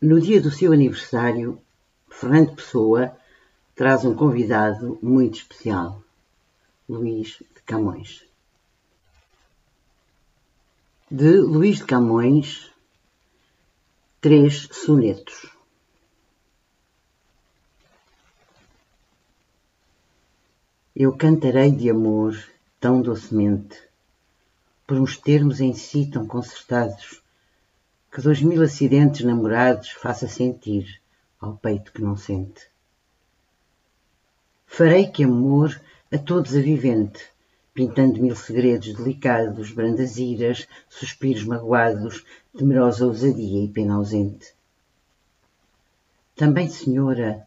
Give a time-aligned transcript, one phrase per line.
[0.00, 1.60] No dia do seu aniversário,
[2.08, 3.18] Fernando Pessoa
[3.74, 6.00] traz um convidado muito especial,
[6.88, 8.24] Luís de Camões.
[11.10, 12.70] De Luís de Camões,
[14.20, 15.50] três sonetos.
[20.94, 22.36] Eu cantarei de amor
[22.78, 23.82] tão docemente,
[24.86, 27.20] por uns termos em si tão concertados,
[28.10, 31.00] que dois mil acidentes namorados faça sentir
[31.40, 32.68] ao peito que não sente.
[34.66, 35.80] Farei que amor
[36.12, 37.24] a todos avivente,
[37.74, 42.24] pintando mil segredos delicados, brandas iras, suspiros magoados,
[42.56, 44.52] temerosa ousadia e pena ausente.
[46.34, 47.46] Também, senhora,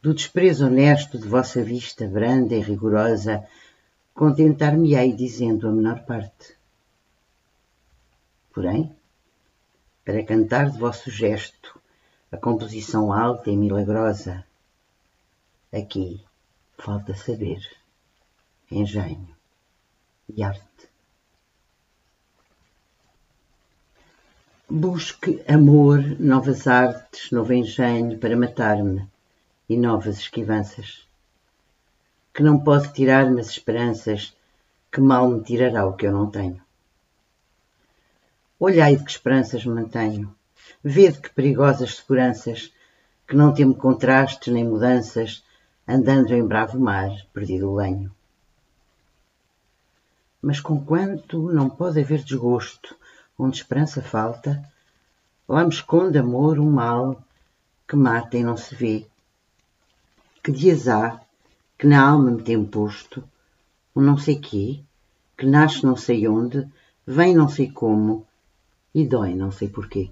[0.00, 3.44] do desprezo honesto de vossa vista branda e rigorosa,
[4.14, 6.56] contentar-me-ei dizendo a menor parte.
[8.52, 8.94] Porém,
[10.04, 11.80] para cantar de vosso gesto
[12.30, 14.44] a composição alta e milagrosa.
[15.72, 16.24] Aqui
[16.78, 17.60] falta saber,
[18.70, 19.28] engenho
[20.28, 20.62] e arte.
[24.68, 29.06] Busque amor, novas artes, novo engenho para matar-me
[29.68, 31.06] e novas esquivanças,
[32.32, 34.34] que não pode tirar-me as esperanças,
[34.90, 36.60] que mal me tirará o que eu não tenho.
[38.64, 40.32] Olhai de que esperanças mantenho.
[40.84, 42.72] Vede que perigosas seguranças,
[43.26, 45.42] que não temo contrastes nem mudanças,
[45.84, 48.14] andando em bravo mar, perdido o lenho.
[50.40, 52.94] Mas conquanto não pode haver desgosto,
[53.36, 54.64] onde esperança falta,
[55.48, 57.20] lá me esconde amor um mal
[57.88, 59.04] que mata e não se vê.
[60.40, 61.20] Que dias há
[61.76, 63.24] que na alma me tem posto
[63.92, 64.78] um não sei quê,
[65.36, 66.64] que nasce não sei onde,
[67.04, 68.24] vem não sei como,
[68.94, 70.10] e dói não sei porquê.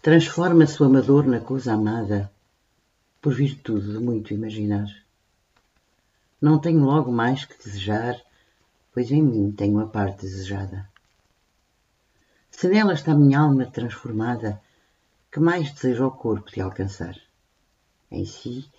[0.00, 2.30] Transforma-se o amador na coisa amada,
[3.20, 4.86] por virtude de muito imaginar.
[6.40, 8.20] Não tenho logo mais que desejar,
[8.92, 10.88] pois em mim tenho a parte desejada.
[12.52, 14.62] Se nela está minha alma transformada,
[15.30, 17.16] que mais deseja o corpo de alcançar?
[18.10, 18.70] Em si,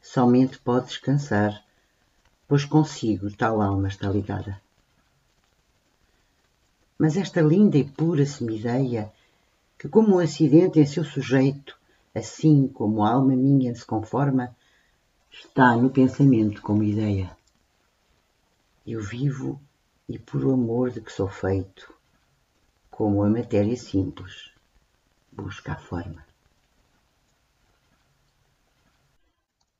[0.00, 1.62] somente pode descansar
[2.48, 4.58] pois consigo tal alma está ligada.
[6.98, 9.12] Mas esta linda e pura semideia,
[9.78, 11.78] que como um acidente em seu sujeito,
[12.14, 14.56] assim como a alma minha se conforma,
[15.30, 17.36] está no pensamento como ideia.
[18.86, 19.60] Eu vivo
[20.08, 21.92] e por o amor de que sou feito,
[22.90, 24.50] como a matéria simples
[25.30, 26.24] busca a forma.